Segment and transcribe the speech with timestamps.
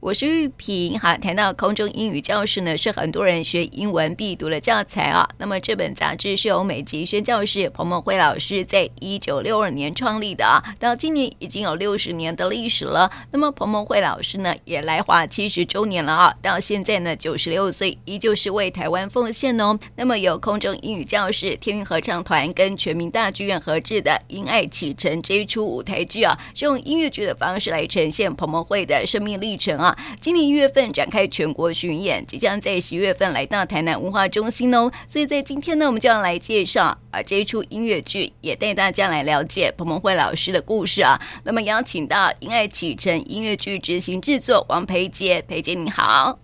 [0.00, 5.28] 我是玉萍，好，谈到空中英语教室呢，是很多人学英文必读的教材啊。
[5.36, 13.10] 那么这本杂志是由美籍宣教士彭蒙惠老师在一九六二年创立的啊，到今年已经有六十年的历史了。
[13.30, 19.78] 那么彭蒙惠老师呢，也来华七十周年了啊，到现在呢九十六岁，依旧是为台湾奉献哦。
[19.96, 29.89] 那么由空中英语教室、天韵合唱团跟全民大剧院合制的《因爱启程》这一出舞台剧啊，是用音乐剧的方式来呈现彭蒙惠的生命历程啊。
[30.20, 34.90] 今年一月份展开全国巡演，即将在十月份来到台南文化中心哦。
[35.06, 41.20] 所以在今天呢，我们就要来介绍啊这一出音乐剧，也带大家来了解彭蒙惠老师的故事啊。
[41.44, 46.38] 那么邀请到《因爱启程》音乐剧执行制作王培杰，培杰你好。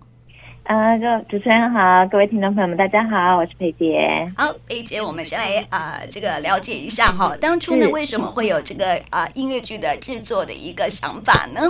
[0.63, 4.05] 啊，各位主持人好，各位听众朋友们，大家好，我是培杰。
[4.35, 11.61] 好，培杰，我们先来啊、呃，这个了解一下哈，当初呢为什么会有这个啊、呃、音乐剧的制作的一个想法呢？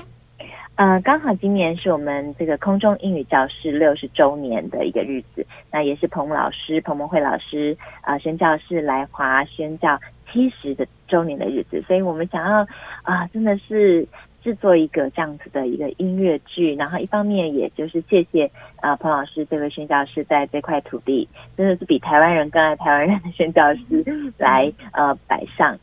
[0.78, 10.00] 呃，刚好今年是我们这个空中英语教室六十周年的一个日子，那也是彭老师彭蒙慧老师啊、宣教士来华宣教
[10.32, 12.68] 七十的周年的日子，所以我们想要
[13.02, 14.08] 啊、真的是
[14.44, 24.06] 制作一个这样子的一个音乐剧，然后一方面也就是谢谢啊、彭老师这位宣教师在这块土地，真的是比台湾人更爱台湾人的宣教师
[24.38, 25.76] 来呃摆上。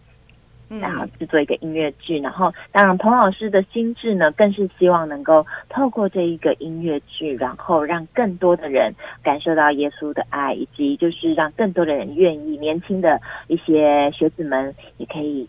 [0.69, 15.49] 然后制作一个音乐剧，然后当然彭老师的心智呢，更是希望能够透过这一个音乐剧，然后让更多的人感受到耶稣的爱，以及就是让更多的人愿意，年轻的一些学子们也可以。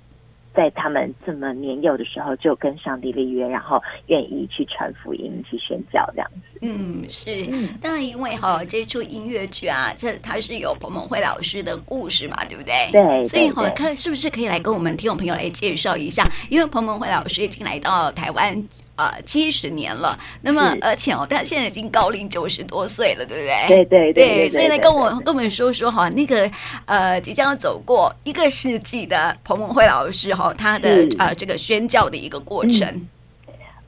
[0.56, 6.60] 在他们这么年幼的时候，就跟上帝立约，然后愿意去传福音、去宣教这样子。
[6.62, 7.46] 嗯，是。
[7.82, 12.74] 当然，因为哈这出音乐剧啊，这它是有彭蒙慧老师的故事嘛，对不对？
[12.92, 13.26] 对。
[13.26, 16.26] 所以哈，看是不是可以来跟我们听众朋友来介绍一下？
[16.50, 18.68] 因为彭蒙慧老师已经来到台湾。
[18.98, 23.68] 呃，七十年了，那么而且哦，他现在已经高龄九十多岁了，对不对？
[23.68, 26.50] 对对对，对，所以呢跟我跟我们说说哈，那个
[26.86, 32.88] 呃，即将要走过一个世纪的彭蒙惠老师哈，他的呃这个宣教的一个过程。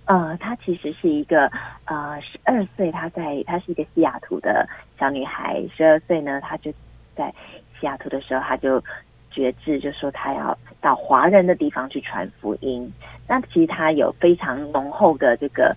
[0.06, 1.50] 嗯、呃，他其实是一个
[1.86, 4.68] 呃十二岁，她在她是一个西雅图的
[5.00, 6.72] 小女孩，十二岁呢，她就
[7.16, 7.34] 在
[7.80, 8.84] 西雅图的时候，她就。
[9.38, 12.92] 决志就说他要到华人的地方去传福音。
[13.28, 15.76] 那其实他有非常浓厚的这个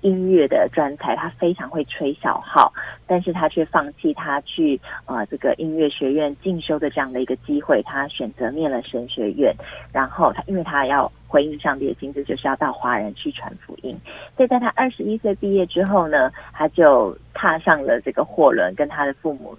[0.00, 2.72] 音乐的专才，他非常会吹小号，
[3.06, 9.54] 但是他却放弃他去呃这个音乐学院进修的这样的一个机会，他选择念了神学院。
[9.92, 13.94] 然后他因为他要回应上帝的心志，就是要到华人去传福音。
[14.34, 19.54] 所以在他二十一岁毕业之后呢，他就踏上了这个货轮，跟他的父母。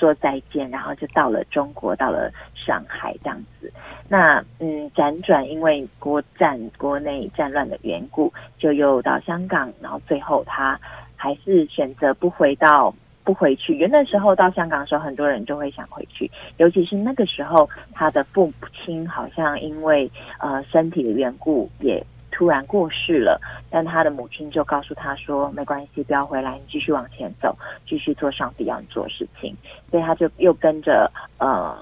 [0.00, 3.70] 说再见，然后就到了中国，到了上海这样子。
[4.08, 10.80] 那嗯，辗转因为国战、国内战乱的缘故，就又到香港，然后最后他
[11.14, 13.74] 还是选择不回到不回去。
[13.74, 22.02] 原来时候到香港的时候，很多人就会想回去，尤其是那个时候他的父母亲好像因为呃身体的缘故也。
[22.40, 27.54] 突然过世了，但他的母亲就告诉他说：“没关系，不要回来，你继续往前走，
[27.86, 29.54] 继续做上帝要你做的事情。”
[29.90, 31.76] 所以他就又跟着呃，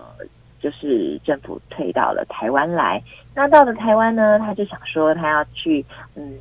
[0.59, 3.01] 就是政府退到了台湾来。
[3.37, 5.87] 那到了台湾呢，他就想说他要去
[6.17, 6.35] 嗯，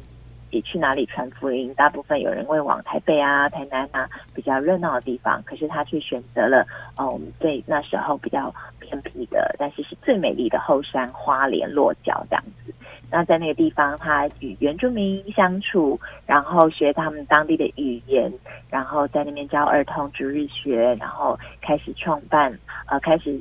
[0.49, 1.73] 也去哪里传福音？
[1.73, 6.65] 大部分有人会往台北啊、台南啊比较热闹的地方，可是他却选择了
[6.97, 12.73] 呃，我们对那时候比较偏僻的，但是是最美丽的后山花莲落脚这样子。
[13.09, 18.29] 那在那个地方，他与原住民相处，然后学他们当地的语言，
[18.69, 22.57] 然后在那边教儿童逐日学，然后开始创办，
[22.87, 23.39] 呃，开始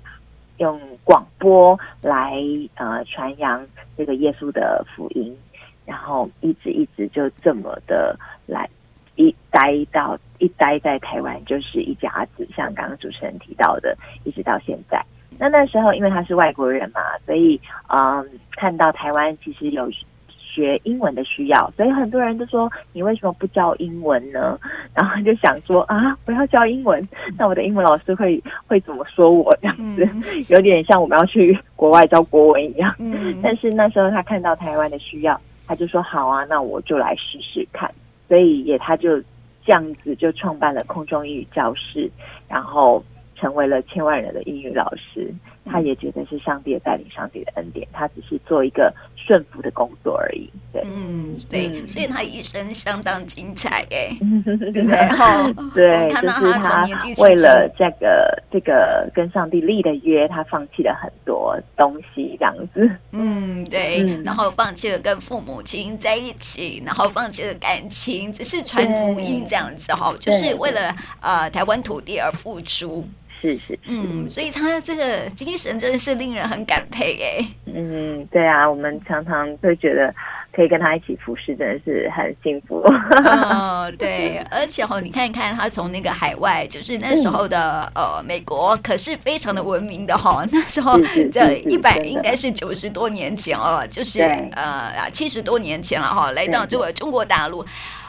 [0.59, 2.41] 用广播来
[2.77, 3.67] 呃传扬
[3.97, 5.37] 这个耶稣的福音，
[5.87, 8.69] 然后一直一直就这么的来
[9.15, 15.03] 一待到一待在台湾，就是一家子，像刚刚主持人提到的，一直到现在。
[15.39, 19.91] 那那时候，因为他是外国人嘛，所以嗯，看到台湾其实有
[20.39, 24.59] 学英文的需要，所以很多人都说，你为什么不教英文呢？
[24.95, 27.07] 然后就想说啊，不要教英文，
[27.39, 30.09] 那我的英文老师会会怎么说我这样子？
[30.49, 32.95] 有点像我们要去国外教国文一样。
[33.43, 37.91] 但是那时候他看到台湾的需要，他就说好啊，那我就来试试看。
[38.29, 39.21] 所以也他就
[39.65, 42.11] 这样子就创办了空中英语教室，
[42.49, 43.05] 然后。
[43.39, 45.33] 成为了千万人的英语老师，
[45.65, 50.49] 他也觉得是上帝的带领，上帝的恩典，他只是做一个顺服的工作而已。
[50.73, 54.17] 对，嗯，对，嗯、所以他一生相当精彩， 哎，
[54.73, 56.83] 对，然后对，看到他
[57.23, 62.91] 为了这个这个跟上帝立的约，他放弃了很多东西，这样子。
[63.13, 73.07] 嗯，对，嗯、然后放弃了跟父母亲在一起，然后放弃了感情，只是传福音这样子哈，就是为了呃台湾土地而付出。
[73.41, 77.47] 是是，是，嗯，所以他的这个精神真的是令人很感佩哎。
[77.67, 80.15] 嗯，对啊，我们常常会觉得
[80.53, 82.83] 可以跟他一起服侍，真的是很幸福。
[83.25, 90.49] 哦，对，而且哦，你看一看他从那个海外，就是那时候的、嗯、呃美国，可是非常的文明的哈、哦。
[90.53, 90.99] 那时候
[91.33, 94.21] 这一百应该是九十多年前哦，就是
[94.53, 97.65] 呃七十多年前了哈、哦，来到这个中国大陆。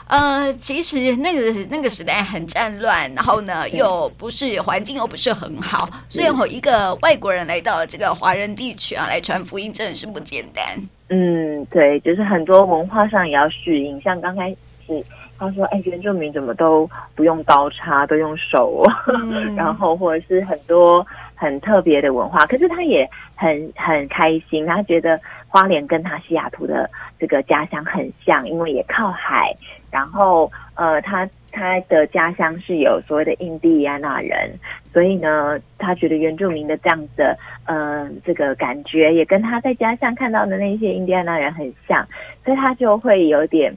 [0.07, 10.63] 呃，其实那个那个时代很战乱，然后呢，又不是环境又不是很好，所以我一个外国人来到这个华人地区啊，来传福音真的是不简单。
[11.09, 15.03] 嗯，对，就是很多文化上也要适应，像刚开始
[15.37, 21.05] 他说，哎，原住民怎么都不用刀叉，都用手，嗯、 然后或者是很多
[21.35, 26.89] 很特别的文化，可是他也很很开心，他觉得花莲跟他西雅图的
[27.19, 29.55] 这个家乡很像，因为也靠海。
[29.89, 34.51] 然后，呃，他他的家乡是有所谓的印第安纳人，
[34.91, 42.05] 所以呢，他觉得原住民的这样子的，嗯、呃，这个感觉也跟他在家乡看到的那些印第安纳人很像，
[42.43, 43.73] 所以他就会有点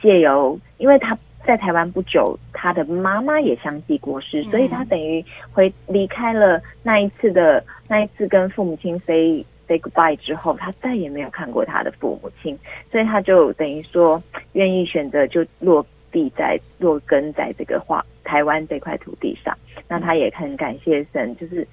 [0.00, 12.58] 借由，因为他在台湾不久，他的妈妈也相继过世，所以他等于会离开了那一次的那一次跟父母亲 say say goodbye 之后，他再也没有看过他的父母亲，
[12.90, 14.22] 所以他就等于说
[14.52, 19.56] 愿意选择就落地在落根在这个华台湾这块土地上。
[19.88, 21.66] 那他也很感谢神，就是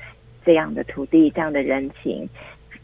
[0.46, 2.28] 这样的土地，这样的人情、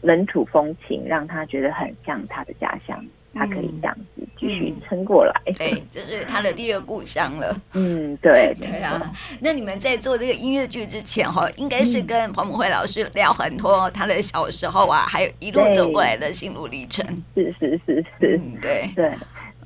[0.00, 3.04] 人土风情，让他觉得很像他的家乡。
[3.34, 7.60] 他可以这样子继续撑过来，嗯嗯，对，这是他的第二故乡了。
[7.74, 9.12] 嗯，对， 对啊。
[9.40, 17.06] 那你们在做这个音乐剧之前哈，应该是跟彭母慧老师聊很多他的小时候啊，还有一路走过来的心路历程。
[17.34, 19.12] 是是是是，嗯，对对。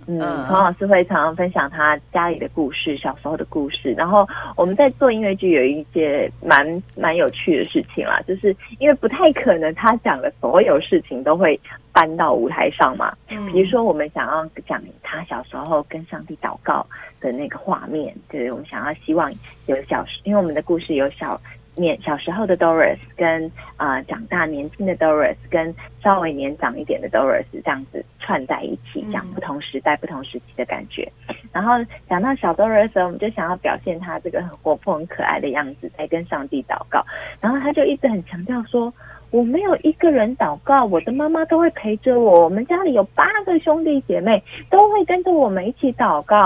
[0.07, 3.93] 嗯，彭老师会常常分享他家里的故事，小时候的故事。
[3.93, 11.59] 然后我们在做音乐剧有一些蛮蛮有趣的事情啦，就是因为不太可能他讲的所有事情都会
[11.93, 13.15] 搬到舞台上嘛。
[13.31, 16.87] 嗯，比如说我们想要讲他小时候跟上帝祷告
[17.21, 19.33] 的那个画面，对，我们想要希望
[19.67, 21.41] 有小时，因为我们的故事有小。
[21.75, 31.11] 年小时候的 Doris 跟啊、呃、长大年轻的 Doris 跟稍微年长一点的 Doris 这样子串在一起，讲不同时代、不同时期的感觉。
[31.53, 31.73] 然后
[32.09, 37.05] 讲到小 Doris 的时候，我们就想要表现他这个很活泼、很可爱的样子，在跟上帝祷告。
[37.41, 38.93] 然后他就一直很强调说。
[39.35, 42.45] 我没有一个人祷告，我的妈妈都会陪着我。
[42.45, 44.41] 我们家里有八个兄弟姐妹，
[44.71, 46.39] 都会跟着我们一起祷告。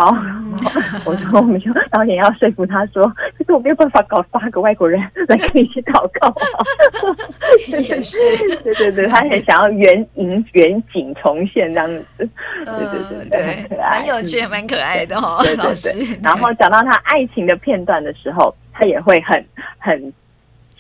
[1.05, 3.07] 我说，我们就导演要说服他说，
[3.37, 4.99] 可是我没有办法搞八个外国人
[5.29, 6.65] 来跟你一起祷告啊。
[7.69, 8.17] 也是，
[8.65, 11.87] 对对对，他很想要远影远景重现这样
[12.17, 12.27] 子。
[12.65, 15.41] 对对对，很可爱，很有趣，蛮可爱的哦。
[15.43, 16.19] 对对对。
[16.23, 19.45] 然后讲到他爱情的片段的时候，他也会很
[19.77, 20.11] 很。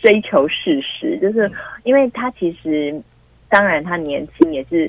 [0.00, 1.50] 追求事实，就是
[1.82, 2.94] 因为他其实，
[3.48, 4.88] 当然他年轻也是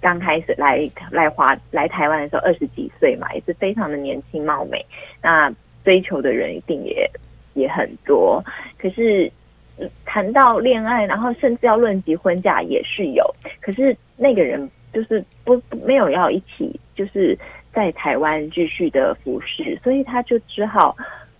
[0.00, 4.84] 刚开始来来华来台湾的时候二十几岁嘛，也是非常的年轻貌美。
[5.22, 5.48] 那
[5.84, 7.08] 追求的人一定也
[7.54, 8.44] 也很多。
[8.78, 9.30] 可是
[10.04, 13.24] 谈到恋爱，然后甚至要论及婚嫁也是有。
[13.60, 17.38] 可是那个人就是不，不没有要一起，就是
[17.72, 20.96] 在台湾继续的服侍，所以他就只好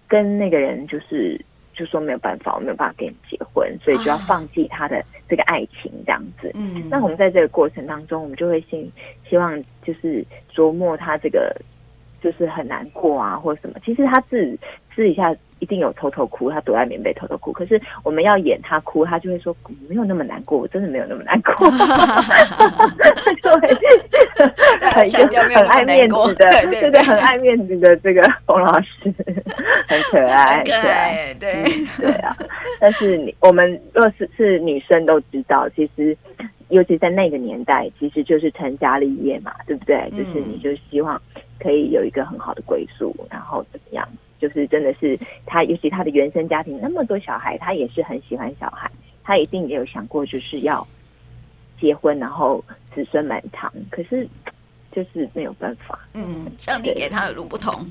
[0.06, 1.40] 跟那个人就是。
[1.78, 6.50] 就说没有办法，我没有办法跟你结婚，所以就要放弃他的这个爱情这样子。
[6.54, 8.90] 嗯，那我们在这个过程当中，我们就会希
[9.28, 11.54] 希望就是琢磨他这个
[12.20, 13.78] 就是很难过啊，或者什么。
[13.84, 14.58] 其实他自
[14.94, 15.34] 私底下。
[15.60, 17.52] 一定有偷偷哭，他躲在棉被偷偷哭。
[17.52, 19.54] 可是我们要演他哭，他就会说
[19.88, 21.54] 没有那么难过，我真的没有那么难过。
[23.42, 23.52] 对，
[24.90, 25.04] 很
[25.54, 29.12] 很爱面子的， 对对对，很爱面子的这个冯老师，
[29.88, 31.64] 很可爱，可爱，对
[31.98, 32.34] 对啊。
[32.80, 36.16] 但是你我们若是是女生都知道，其实
[36.68, 40.08] 尤其在那个年代，其实就是成家立业嘛，对不对？
[40.10, 41.20] 就是你就希望
[41.58, 44.08] 可以有一个很好的归宿，然后怎么样？
[44.40, 48.90] 就是真的是他，尤其他的原生家庭那么多小孩，他也是很喜欢小孩，
[49.24, 50.86] 他一定也有想过就是要
[51.80, 52.64] 结婚，然后
[52.94, 53.72] 子孙满堂。
[53.90, 54.26] 可是
[54.92, 57.84] 就是没有办法，嗯，上帝给他的路不同，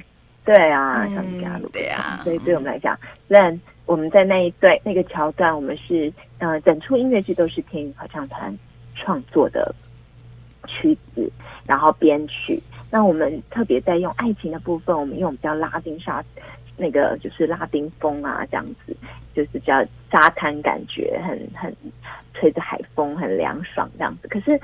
[0.46, 8.58] 对啊，上帝给他路不同，对啊，所以对我们来讲，虽然我们在那一段那个桥段，我们是呃整出音乐剧都是天韵合唱团
[8.96, 9.76] 创作的
[10.66, 11.30] 曲子，
[11.66, 12.62] 然后编曲。
[12.90, 16.24] 那我们特别在用爱情的部分，我们用比较拉丁沙
[16.76, 18.96] 那个就是拉丁风啊，这样子
[19.34, 21.76] 就是比较沙滩感觉，很很
[22.34, 24.28] 吹着海风，很凉爽这样子。
[24.28, 24.60] 可是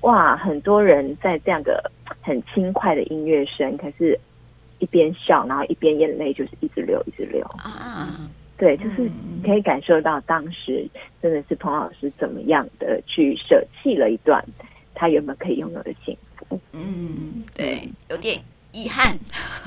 [0.00, 1.90] 哇，很多人在这样的
[2.20, 4.18] 很轻快的音乐声，可是。
[4.78, 8.28] 一边笑，然后一边眼泪就是一直流，一直流啊！
[8.56, 9.08] 对，就是
[9.44, 10.84] 可以感受到当时
[11.22, 14.44] 真的是彭老师怎么样的去舍弃了一段
[14.92, 16.31] 他原本可以拥有的幸福。
[16.72, 18.40] 嗯，对，有点
[18.72, 19.18] 遗憾，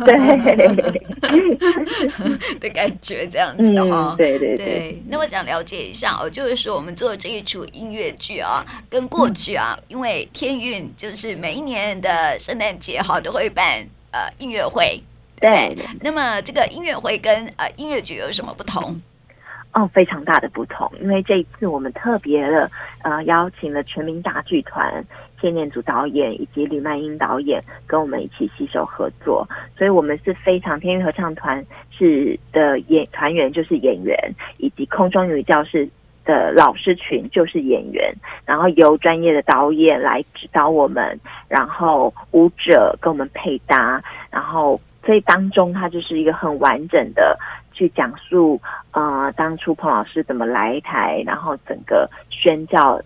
[0.05, 0.13] 对
[2.59, 4.15] 的感觉这样子哦。
[4.17, 5.03] 对对对，对。
[5.07, 13.85] 那我想了解一下哦，就是说我们做这一出音乐剧啊，跟过去啊，嗯、因为天韵就是每一年的圣诞节哈都会办。
[14.11, 15.03] 呃，音乐会
[15.41, 19.01] 对，对，那么这个音乐会跟呃音乐剧有什么不同？
[19.75, 22.71] 哦，非常大的不同，因为这一次我们特别的
[23.03, 25.03] 呃邀请了全民大剧团
[25.41, 29.45] 谢念祖导演以及吕曼英导演跟我们一起携手合作，
[29.77, 34.17] 所以我们是非常天韵合唱团是的演团员就是演员，
[34.59, 35.85] 以及空中英语教室
[36.23, 38.15] 的老师群就是演员，
[38.45, 44.01] 然后由专业的导演来指导我们，然后舞者跟我们配搭，
[44.31, 47.37] 然后所以当中它就是一个很完整的
[47.75, 48.59] 去讲述，
[48.91, 52.99] 呃，当初彭老师怎么来台，然后整个宣教。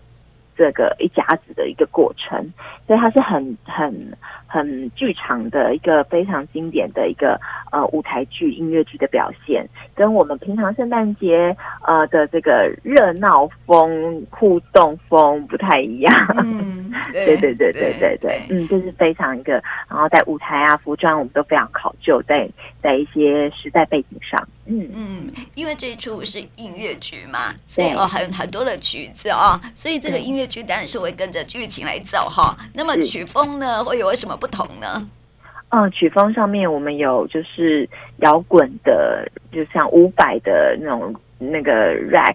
[0.60, 2.38] 这个一甲子的一个过程，
[2.86, 4.12] 所以它是很很
[4.46, 7.40] 很剧场的一个非常经典的一个
[7.72, 16.14] 呃舞台剧音乐剧的表现，跟我们平常圣诞节呃的这个热闹风互动风不太一样。
[16.36, 19.52] 嗯， 对对对对对对，嗯，这、就是非常一个，
[19.88, 22.46] 然后在舞台啊服装我们都非常考究，在
[22.82, 24.38] 在一些时代背景上。
[24.66, 24.86] 嗯。
[24.92, 32.54] 嗯，因为这一出是音乐剧嘛，所以哦很很多的曲子哦，所以这个音乐剧当然是会跟着剧情来走哈。
[32.74, 35.08] 那么曲风呢，会有什么不同呢？
[35.70, 37.88] 嗯，曲风上面我们有就是
[38.18, 42.34] 摇滚的，就像伍佰的那种那个 rock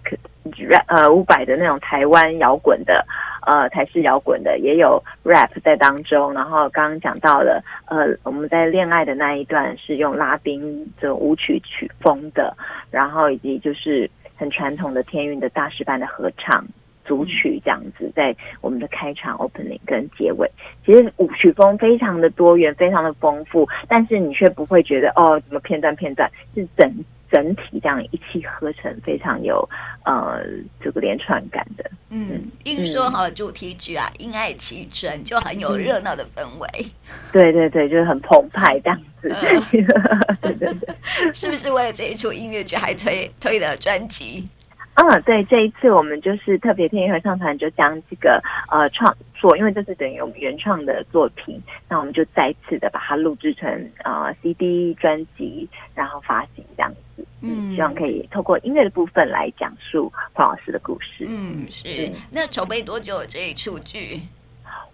[0.57, 3.05] rap 呃伍佰的那种台湾摇滚的。
[3.47, 12.57] 呃，台式摇滚的也有 rap 在当中，然后刚刚讲到了，呃，我们在恋爱的那一段是用拉丁的舞曲曲风的，
[12.89, 16.65] 然后以及就是很传统的天韵的大师班的合唱
[17.05, 20.49] 组曲这样子，在我们的开场 opening 跟结尾，
[20.85, 26.91] 其实舞曲风非常的多元，非常的丰富，但是你却不会觉得哦，怎么片段片段是整。
[27.31, 29.67] 整体这样一气呵成，非常有
[30.05, 30.41] 呃
[30.79, 31.83] 这个连串感的。
[32.11, 36.67] 嗯，硬说哈主题曲啊，《因爱启程》就很有热闹的氛围。
[37.33, 39.27] 对对对，就是很澎湃这样子。
[39.27, 39.35] 嗯、
[40.39, 40.77] 对对对，
[41.33, 44.47] 是不是为了这一出音乐剧还推推了专辑？
[44.95, 53.69] 嗯，对，这一次我们就是特别天韵合唱团就将这个呃创作，因为这是等于我们原创的作品，那我们就再次的把它录制成
[54.05, 57.25] 呃 CD 专辑，然后发行这样子。
[57.41, 61.25] 嗯，希望可以透过音乐的部分来讲述黄老师的故事。
[61.27, 62.09] 嗯，是。
[62.31, 64.21] 那筹备多久这一出剧？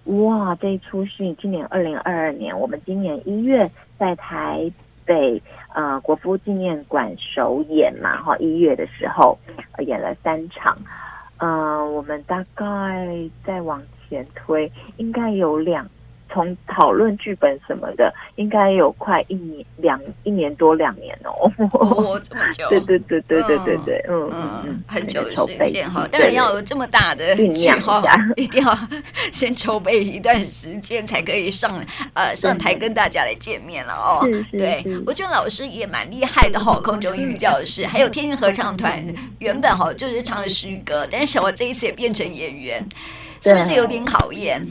[0.06, 4.72] 哇，这一出是今年二零二二年，我们今年一月在台。
[5.04, 5.42] 被
[5.74, 9.38] 呃国父纪念馆首演嘛，哈，一月的时候
[9.80, 10.78] 演了三场，
[11.38, 13.08] 呃，我们大概
[13.46, 15.88] 再往前推，应该有两。
[16.32, 21.52] 从讨论剧本什么的，应该有快一年两一年多两年哦。
[21.74, 22.68] 哦，这么久？
[22.70, 26.08] 对对对对对对对，嗯嗯嗯，很久的时间哈。
[26.12, 28.02] 当然要有这么大的剧哈，
[28.38, 28.78] 一定要
[29.32, 31.72] 先筹备一段时间才可以上
[32.14, 34.26] 呃上台跟大家来见面了哦。
[34.52, 39.04] 对，我觉得老师也蛮厉害的哈，空中英语教室还有天韵合唱团，
[39.40, 42.88] 原本哈就是唱诗歌，但是我这一次也变成演员，
[43.42, 44.66] 是不是有点考验？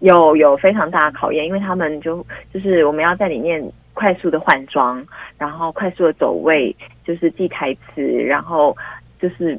[0.00, 3.62] 有有非常大的考验，因为他们就就是我们要在里面
[3.94, 5.02] 快速的换装，
[5.38, 6.76] 然后快速的走位，
[7.06, 8.76] 就是记台词，然后
[9.20, 9.58] 就是。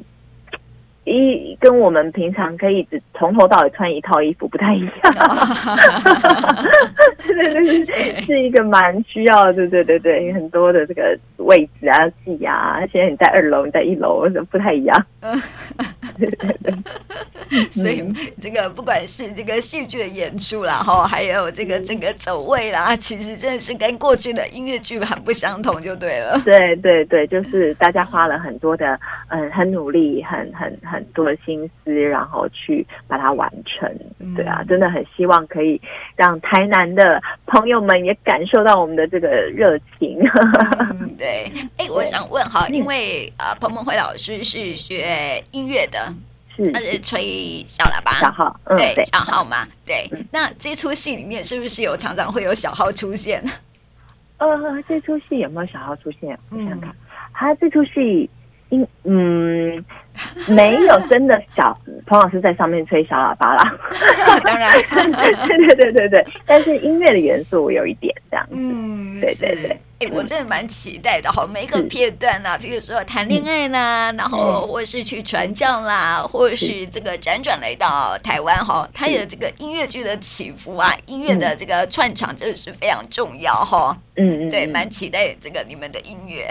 [1.04, 4.92] 一跟我们平常可以只从头到尾穿一套衣服不太一样，
[7.26, 15.06] 对对对，是一个蛮需要，对对对对，很多的这个位置啊、记啊，而且你在二楼，你在一楼，不太一样。
[16.18, 16.74] 对对对。
[17.70, 18.02] 所以
[18.40, 26.40] 这个不管是这个戏剧的演出啦，哈，还有这个整个走位啦，其实真的是跟过去的音乐剧很不相同，就对了。
[26.44, 33.90] 对对对，就是大家花了很多的嗯，很努力，很很很多的心思，然后去把它完成。
[34.34, 35.80] 对啊，真的很希望可以
[36.16, 40.18] 让台南的朋友们也感受到我们的这个热情。
[40.90, 46.11] 嗯、对， 哎，我想问哈，因为呃，彭彭辉老师是学音乐的。
[46.56, 50.08] 是，吹小喇叭，小号，嗯、对，对小号嘛，对。
[50.12, 53.42] 嗯、那这出戏里面是不是有常常会有小号出现？
[54.38, 56.38] 呃，这出戏有没有小号出现？
[56.50, 56.94] 我想想看，
[57.32, 58.28] 他、嗯、这出戏，
[58.70, 59.84] 应嗯，
[60.48, 61.76] 没有真的小
[62.06, 63.78] 彭老师在上面吹小喇叭啦。
[64.44, 69.78] 当然， 对对对对对，但是音乐的元素有一点这样子，嗯，对对对。
[70.10, 83.96] 我真的蛮期待的哈，每一个片段啊，比如说谈恋爱啦，然后或是去传教啦，或是这个辗转来到台湾哈，它的这个音乐剧的起伏啊，音乐的这个串场真的是非常重要哈。
[84.16, 86.48] 嗯，对，蛮期待这个你们的音乐。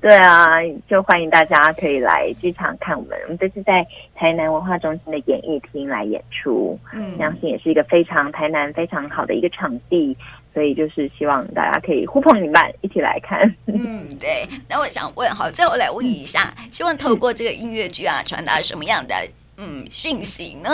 [0.00, 0.46] 对啊，
[0.88, 3.18] 就欢迎大家可以来剧场看我们。
[3.24, 3.84] 我们这次在
[4.14, 10.16] 台南文化中心的演艺厅来演出，嗯，相信也是一个非常台南非常好的一个场地。
[10.54, 13.40] 所以就是希望大家可以呼朋引伴一起来看。
[13.66, 14.48] 嗯， 对。
[14.66, 19.14] 那我想问，好，最后来问一下，希望透过这个音乐剧啊，传达什么样的
[19.58, 20.70] 嗯讯息呢？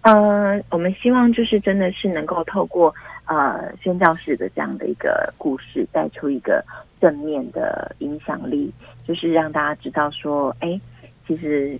[0.00, 2.94] 呃，我们希望就是真的是能够透过
[3.26, 6.64] 呃宣教士的这样的一个故事，带出一个
[7.00, 8.72] 正面的影响力，
[9.06, 10.80] 就是让大家知道说，哎，
[11.26, 11.78] 其实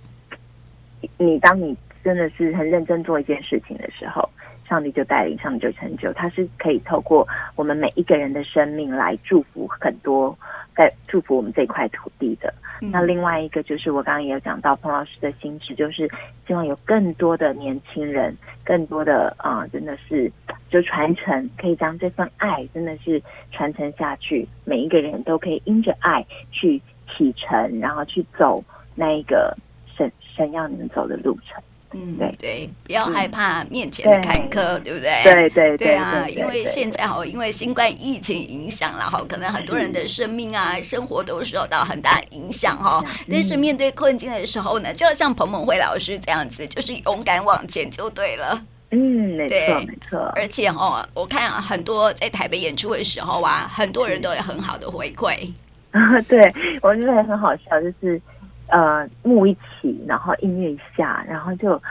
[1.17, 4.29] 你当你真的是很认真做一件事情的时候。
[4.67, 7.23] 上帝就带领，上帝就成就，他是可以透过
[7.55, 10.35] 我们每一个人的生命来祝福很多，
[10.75, 12.51] 在祝福我们这块土地的。
[12.91, 16.09] 那另外一个就是我刚刚也有讲到，彭老师的心志就是
[16.47, 20.31] 希望有更多的年轻人，更多的啊、真的是
[20.69, 28.63] 就传承，可以将这份爱真的是传承下去，每一个人都可以因着爱去启程，然后去走
[28.95, 29.55] 那一个
[29.95, 31.61] 神神要你们走的路程。
[31.97, 35.23] 嗯，对对，不要害怕面前的坎坷，对不对？
[35.23, 43.01] 对对对啊，因为现在哈，因为新冠疫情影响了哈，可能很多人的生命啊、生活都受到很大影响哈。
[43.31, 48.61] 但是面对困境的时候呢，就要像彭蒙惠老师这样子，就是勇敢往前就对了。
[48.91, 48.97] 嗯，
[49.37, 50.19] 没错没错。
[50.35, 55.49] 而且哦，我看很多在台北演出的时候啊，很多人都有很好的回馈。
[56.27, 58.21] 对，我觉得很好笑，就是。
[58.67, 61.81] 呃，幕一起，然后音乐一下，然后就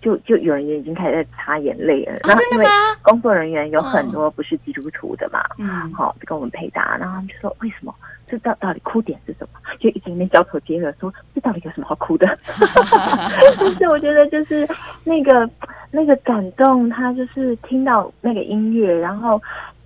[0.00, 2.12] 就就有人已经开始在擦眼泪了。
[2.24, 2.66] 然后因为
[3.02, 7.94] 工作人员有很多不是基督徒的嘛，嗯，好，就跟我们配搭，然后他们就说：“为什么？
[8.26, 12.26] 这到到底哭点是什么？”就一直在交头接耳说：“这到底有什么好哭的？”
[13.60, 14.66] 就是我觉得就是
[15.04, 15.48] 那个
[15.90, 19.40] 那个感动，他就是听到那个音乐，然后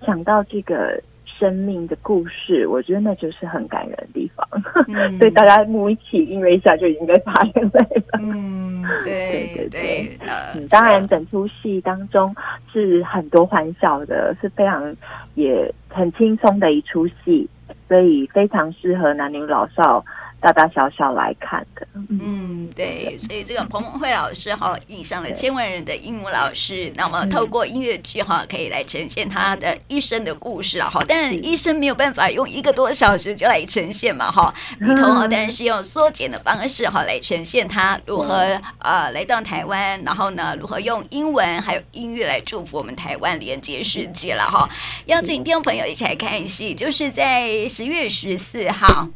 [0.05, 1.01] 想到这个。
[1.37, 4.47] 生命的故事，我觉得那就是很感人的地方。
[4.87, 8.19] 嗯、 所以大家幕一起，因为一下就已经在擦眼泪了。
[8.19, 10.17] 嗯，对对对。
[10.55, 12.35] 嗯，当然，整出戏当中
[12.71, 14.95] 是很多欢笑的，是非常
[15.35, 17.47] 也很轻松的一出戏，
[17.87, 20.03] 所以非常适合男女老少。
[20.39, 26.91] 大大小小来看的，嗯，对，所以这个彭彭慧老师哈，影响了千万人的音乐老师。
[26.95, 31.03] 那么透过音乐剧哈，可以来呈现他的一生的故事了哈。
[31.05, 34.53] 当然，一生没有办法用一个多小时就来呈现嘛哈。
[34.79, 44.69] 里头当然是用缩减的方式哈来呈现他如何呃来到台湾，然后呢如何用英文还有音乐来祝福我们台湾连接世界了哈。
[45.07, 49.07] 邀请听众朋友一起来看戏，就是在十月十四号。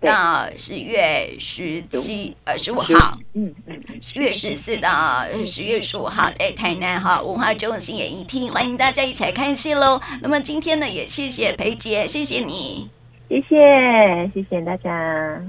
[0.00, 10.00] 到十月十七呃十五号，嗯嗯，十月十四到十月十五号在台南哈文化中心演艺厅，欢迎大家一起来看戏喽。
[10.22, 12.88] 那么今天呢，也谢谢裴姐，谢谢你，
[13.28, 15.42] 谢谢谢谢大家。